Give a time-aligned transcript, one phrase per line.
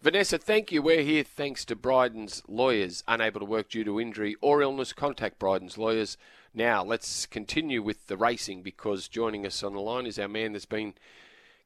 [0.00, 0.80] Vanessa, thank you.
[0.80, 3.02] We're here thanks to Bryden's lawyers.
[3.08, 6.16] Unable to work due to injury or illness, contact Bryden's lawyers.
[6.54, 10.52] Now, let's continue with the racing because joining us on the line is our man
[10.52, 10.94] that's been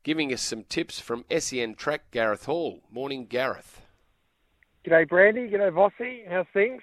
[0.03, 2.81] giving us some tips from SEN Track, Gareth Hall.
[2.91, 3.83] Morning, Gareth.
[4.87, 5.51] G'day, Brandy.
[5.51, 6.27] G'day, Vossi.
[6.27, 6.81] How's things?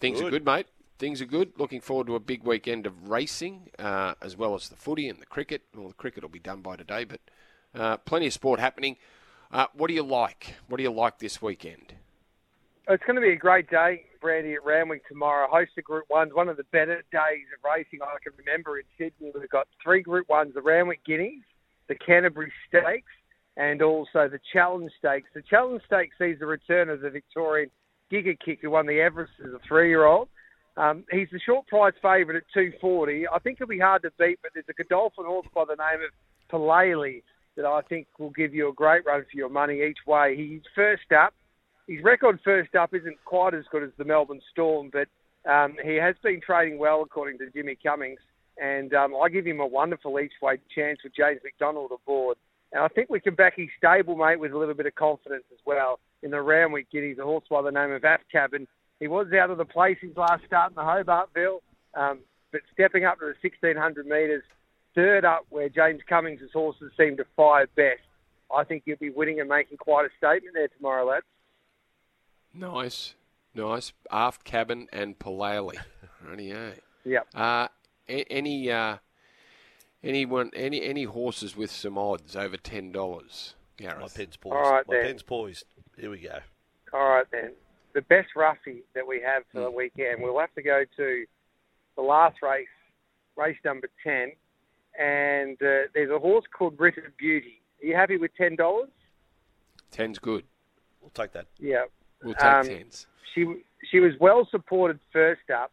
[0.00, 0.28] Things good.
[0.28, 0.66] are good, mate.
[0.98, 1.52] Things are good.
[1.58, 5.20] Looking forward to a big weekend of racing, uh, as well as the footy and
[5.20, 5.62] the cricket.
[5.76, 7.20] Well, the cricket will be done by today, but
[7.74, 8.96] uh, plenty of sport happening.
[9.50, 10.54] Uh, what do you like?
[10.68, 11.94] What do you like this weekend?
[12.88, 15.46] It's going to be a great day, Brandy, at Randwick tomorrow.
[15.50, 18.84] Host of Group 1s, one of the better days of racing I can remember in
[18.96, 19.32] Sydney.
[19.34, 21.44] We've got three Group 1s, the Randwick Guineas,
[21.88, 23.12] the Canterbury Stakes,
[23.56, 25.28] and also the Challenge Stakes.
[25.34, 27.70] The Challenge Stakes sees the return of the Victorian
[28.12, 30.28] Giga Kick, who won the Everest as a three-year-old.
[30.76, 33.26] Um, he's the short price favourite at 240.
[33.28, 36.00] I think he'll be hard to beat, but there's a Godolphin horse by the name
[36.04, 36.12] of
[36.50, 37.22] Palele
[37.58, 40.36] that I think will give you a great run for your money each way.
[40.36, 41.34] He's first up.
[41.88, 45.08] His record first up isn't quite as good as the Melbourne Storm, but
[45.50, 48.20] um, he has been trading well according to Jimmy Cummings.
[48.62, 52.36] And um, I give him a wonderful each way chance with James McDonald aboard.
[52.72, 55.44] And I think we can back his stable mate with a little bit of confidence
[55.52, 55.98] as well.
[56.22, 58.68] In the round week, Guineas a horse by the name of Afcabin.
[59.00, 61.58] He was out of the placings last start in the Hobartville,
[61.94, 62.20] um,
[62.52, 64.42] but stepping up to the 1600 metres,
[64.94, 68.00] third up where James Cummings' horses seem to fire best.
[68.54, 71.26] I think he'll be winning and making quite a statement there tomorrow, lads.
[72.54, 73.14] Nice,
[73.54, 73.92] nice.
[74.10, 75.74] Aft cabin and Palele.
[76.26, 76.72] Rightio.
[77.04, 77.28] Yep.
[77.34, 77.68] Uh,
[78.08, 78.96] any uh,
[80.02, 83.54] anyone any any horses with some odds over ten dollars?
[83.76, 84.00] Gareth.
[84.00, 84.56] My pen's poised.
[84.56, 85.04] All right, My then.
[85.04, 85.64] pen's poised.
[85.96, 86.38] Here we go.
[86.92, 87.52] All right then.
[87.94, 89.64] The best roughie that we have for mm.
[89.64, 90.22] the weekend.
[90.22, 91.24] We'll have to go to
[91.96, 92.66] the last race,
[93.36, 94.32] race number ten,
[94.98, 97.60] and uh, there's a horse called Written Beauty.
[97.82, 98.90] Are you happy with ten dollars?
[99.90, 100.44] Ten's good.
[101.00, 101.46] We'll take that.
[101.58, 101.84] Yeah,
[102.22, 103.06] we'll take um, tens.
[103.34, 103.46] She
[103.90, 105.72] she was well supported first up,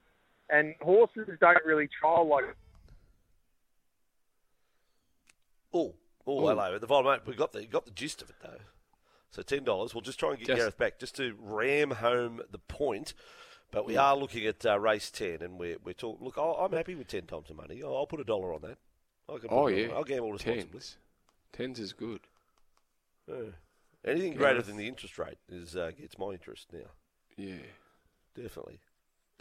[0.50, 2.46] and horses don't really trial like.
[5.74, 5.94] Oh,
[6.26, 6.76] oh, hello.
[6.76, 8.60] At the bottom, we got the got the gist of it though.
[9.32, 9.94] So ten dollars.
[9.94, 13.14] We'll just try and get just, Gareth back just to ram home the point.
[13.72, 16.24] But we are looking at uh, race ten, and we're we're talking.
[16.24, 17.82] Look, i am happy with ten times the money.
[17.84, 18.78] I'll, I'll put a dollar on that.
[19.50, 20.80] Oh yeah, I'll gamble responsibly.
[20.80, 20.98] Tens,
[21.54, 22.22] Tens is good.
[23.28, 23.52] Yeah.
[24.06, 24.38] Anything yeah.
[24.38, 26.90] greater than the interest rate is uh, gets my interest now.
[27.38, 27.56] Yeah,
[28.36, 28.80] definitely.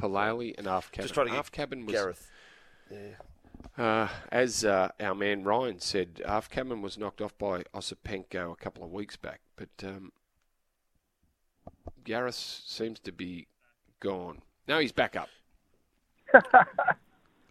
[0.01, 1.05] Palali and Half Cabin.
[1.05, 2.31] Just trying to Half Cabin was Gareth.
[2.91, 3.83] Yeah.
[3.83, 8.57] Uh, as uh, our man Ryan said, Half Cabin was knocked off by Osipenko a
[8.57, 10.13] couple of weeks back, but um,
[12.05, 13.49] Gareth seems to be
[14.01, 14.43] gone.
[14.67, 15.29] Now he's back up.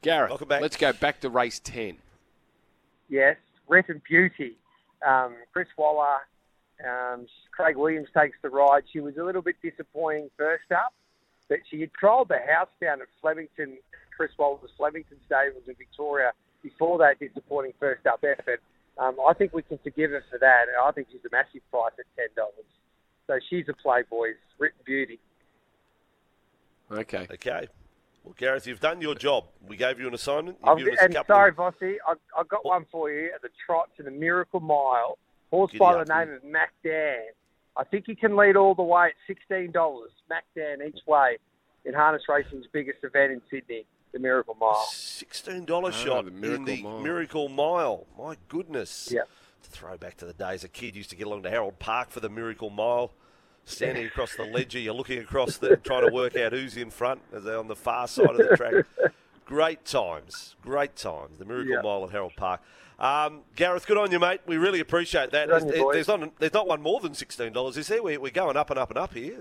[0.02, 1.98] Gareth, let's go back to race 10.
[3.14, 3.38] Yes,
[3.68, 4.58] Renton Beauty.
[5.06, 6.26] Um, Chris Waller,
[6.84, 8.86] um, Craig Williams takes the ride.
[8.92, 10.92] She was a little bit disappointing first up,
[11.48, 13.78] but she had trialled the house down at Flemington,
[14.18, 16.32] Chris Waller's Flemington Stables in Victoria
[16.64, 18.64] before that disappointing first up effort.
[18.98, 20.66] Um, I think we can forgive her for that.
[20.84, 22.44] I think she's a massive price at $10.
[23.28, 25.20] So she's a Playboy's written beauty.
[26.92, 27.28] Okay.
[27.32, 27.68] Okay.
[28.24, 29.46] Well, Gareth, you've done your job.
[29.68, 30.58] We gave you an assignment.
[30.64, 31.56] and sorry, of...
[31.56, 32.70] Vossi, I've, I've got oh.
[32.70, 35.18] one for you at the trot to the Miracle Mile.
[35.52, 37.20] Horse Giddy by the name of Mac Dan.
[37.76, 40.12] I think he can lead all the way at sixteen dollars.
[40.30, 41.38] Mac Dan each way
[41.86, 44.86] in harness racing's biggest event in Sydney, the Miracle Mile.
[44.90, 47.00] Sixteen dollar oh, shot the in the Mile.
[47.02, 48.08] Miracle Mile.
[48.18, 49.10] My goodness.
[49.12, 49.22] Yeah.
[49.64, 52.10] To throw back to the days a kid used to get along to Harold Park
[52.10, 53.12] for the Miracle Mile
[53.66, 54.80] standing across the ledger.
[54.80, 57.76] You're looking across the, trying to work out who's in front as they're on the
[57.76, 58.86] far side of the track.
[59.46, 61.38] Great times, great times.
[61.38, 62.62] The Miracle Mile at Harold Park.
[62.98, 64.40] Um, Gareth, good on you, mate.
[64.46, 65.50] We really appreciate that.
[65.50, 68.02] There's, there's, not, there's not one more than sixteen dollars, is there?
[68.02, 69.38] We're, we're going up and up and up here.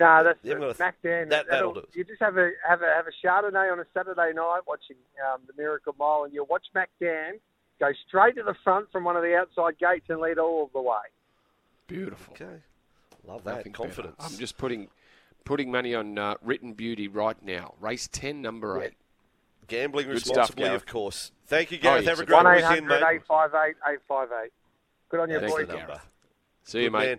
[0.00, 1.28] No, that's the Mac Dan.
[1.28, 1.86] That, that'll, do.
[1.92, 4.96] You just have a have a have a Chardonnay on a Saturday night watching
[5.32, 7.34] um, the Miracle Mile, and you'll watch Mac Dan
[7.78, 10.72] go straight to the front from one of the outside gates and lead all of
[10.72, 10.96] the way.
[11.86, 12.34] Beautiful.
[12.34, 12.62] Okay.
[13.26, 14.16] Love that confidence.
[14.18, 14.32] Better.
[14.32, 14.88] I'm just putting
[15.44, 17.74] putting money on uh, Written Beauty right now.
[17.80, 18.94] Race ten, number eight.
[19.66, 21.32] Gambling Good responsibly, stuff, of course.
[21.46, 22.06] Thank you, Gareth.
[22.06, 22.18] Oh, yes.
[22.18, 23.02] Have a great weekend, mate.
[23.02, 24.52] 858 858.
[25.08, 25.68] Good on you, boys.
[25.68, 26.00] Number.
[26.64, 27.06] See you, mate.
[27.06, 27.18] Man.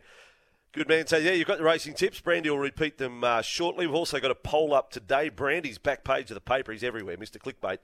[0.74, 1.08] Good man.
[1.08, 2.20] So, yeah, you've got the racing tips.
[2.20, 3.88] Brandy will repeat them uh, shortly.
[3.88, 5.30] We've also got a poll up today.
[5.30, 6.72] Brandy's back page of the paper.
[6.72, 7.38] He's everywhere, Mr.
[7.38, 7.78] Clickbait.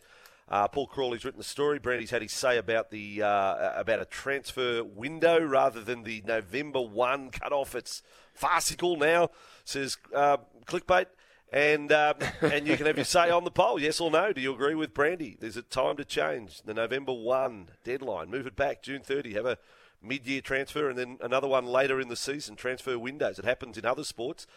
[0.50, 1.80] Uh, Paul Crawley's written the story.
[1.80, 6.82] Brandy's had his say about the uh, about a transfer window rather than the November
[6.82, 7.74] 1 cut-off.
[7.74, 8.02] It's
[8.34, 9.30] farcical now,
[9.64, 11.06] says uh, Clickbait.
[11.54, 14.32] And um, and you can have your say on the poll, yes or no.
[14.34, 15.38] Do you agree with Brandy?
[15.40, 18.30] There's a time to change the November 1 deadline.
[18.30, 19.34] Move it back, June 30.
[19.34, 19.58] Have a
[20.02, 23.38] mid-year transfer and then another one later in the season, transfer windows.
[23.38, 24.48] It happens in other sports.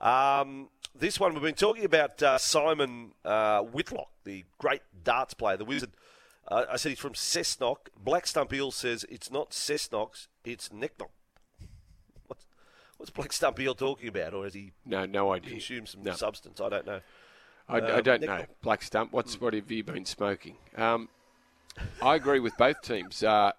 [0.00, 5.56] Um, this one we've been talking about uh, Simon uh, Whitlock, the great darts player,
[5.56, 5.90] the wizard.
[6.48, 7.76] Uh, I said he's from Cessnock.
[8.02, 11.10] Black Stump Eel says it's not Cessnock's, it's Necknock.
[12.26, 12.46] What's,
[12.96, 15.50] what's Black Stump Eel talking about, or has he No, no idea.
[15.50, 16.12] consumed some No.
[16.12, 16.60] substance?
[16.60, 17.00] I don't know.
[17.68, 18.46] I, I Um, don't Nick- know.
[18.62, 20.56] Black Stump, what's what have you been smoking?
[20.76, 21.08] Um,
[22.02, 23.22] I agree with both teams.
[23.22, 23.52] Uh,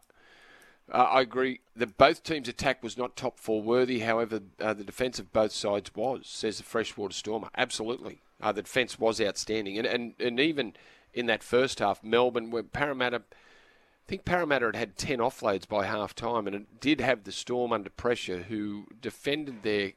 [0.91, 3.99] uh, I agree that both teams' attack was not top four worthy.
[3.99, 7.49] However, uh, the defence of both sides was, says the Freshwater Stormer.
[7.55, 8.21] Absolutely.
[8.41, 9.77] Uh, the defence was outstanding.
[9.77, 10.73] And, and, and even
[11.13, 15.85] in that first half, Melbourne, where Parramatta, I think Parramatta had had 10 offloads by
[15.85, 19.94] half time, and it did have the Storm under pressure, who defended their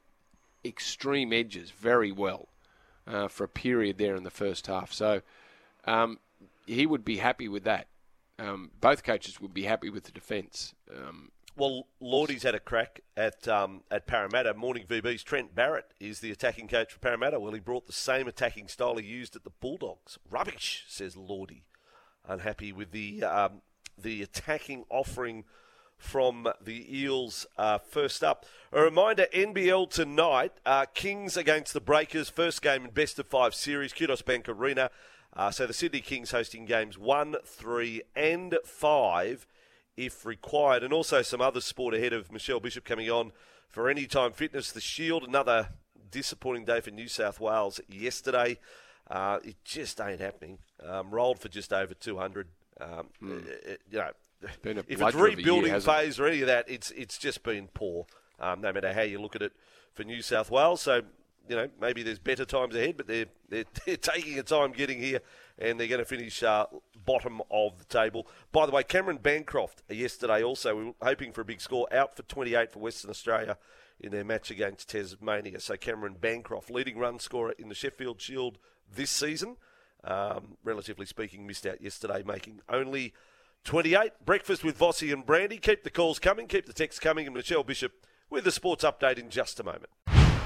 [0.65, 2.49] extreme edges very well
[3.07, 4.93] uh, for a period there in the first half.
[4.93, 5.23] So
[5.87, 6.19] um,
[6.67, 7.89] he would be happy with that.
[8.39, 10.75] Um, both coaches would be happy with the defence.
[10.91, 14.55] Um, Well, Lordy's had a crack at um, at Parramatta.
[14.55, 17.39] Morning VB's Trent Barrett is the attacking coach for Parramatta.
[17.39, 20.19] Well, he brought the same attacking style he used at the Bulldogs.
[20.29, 21.65] Rubbish, says Lordy,
[22.27, 23.63] Unhappy with the um,
[23.97, 25.45] the attacking offering
[25.97, 27.47] from the Eels.
[27.57, 30.53] Uh, first up, a reminder: NBL tonight.
[30.67, 32.29] Uh, Kings against the Breakers.
[32.29, 33.93] First game in best of five series.
[33.93, 34.91] Kudos Bank Arena.
[35.37, 39.47] Uh, so the Sydney Kings hosting games one, three, and five
[39.97, 40.83] if required.
[40.83, 43.33] And also some other sport ahead of Michelle Bishop coming on
[43.69, 44.71] for Anytime Fitness.
[44.73, 45.71] The Shield, another
[46.11, 48.59] disappointing day for New South Wales yesterday.
[49.11, 50.59] Uh, it just ain't happening.
[50.83, 52.49] Um, rolled for just over 200.
[52.81, 54.11] Um, it- you know,
[54.43, 55.83] if it's a year, rebuilding it?
[55.83, 58.07] phase or any of that, it's it's just been poor.
[58.41, 59.53] Um, no matter how you look at it
[59.93, 60.83] for New South Wales.
[60.83, 61.03] So
[61.49, 65.01] you know maybe there's better times ahead, but they're they're, they're taking a time getting
[65.01, 65.21] here,
[65.59, 66.67] and they're going to finish uh,
[67.05, 68.27] bottom of the table.
[68.53, 71.87] By the way, Cameron Bancroft uh, yesterday also we were hoping for a big score
[71.93, 73.59] out for 28 for Western Australia
[74.01, 75.61] in their match against Tasmania.
[75.61, 78.59] So Cameron Bancroft, leading run scorer in the Sheffield Shield
[78.93, 79.57] this season.
[80.03, 83.15] Um, relatively speaking, missed out yesterday, making only
[83.65, 84.13] 28.
[84.25, 85.57] Breakfast with Vossi and Brandy.
[85.57, 87.93] Keep the calls coming, keep the texts coming, and Michelle Bishop
[88.29, 89.89] with the sports update in just a moment.